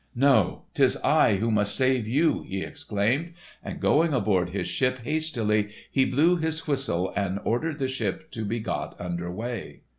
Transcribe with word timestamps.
"No! 0.15 0.63
'tis 0.73 0.97
I 1.03 1.35
who 1.35 1.51
must 1.51 1.75
save 1.75 2.07
you!" 2.07 2.41
he 2.41 2.63
exclaimed. 2.63 3.33
And 3.63 3.79
going 3.79 4.13
aboard 4.13 4.49
his 4.49 4.67
ship 4.67 4.97
hastily 5.03 5.69
he 5.91 6.05
blew 6.05 6.37
his 6.37 6.65
whistle 6.65 7.13
and 7.15 7.37
ordered 7.43 7.77
the 7.77 7.87
ship 7.87 8.31
to 8.31 8.43
be 8.43 8.59
got 8.61 8.99
under 8.99 9.31
way. 9.31 9.81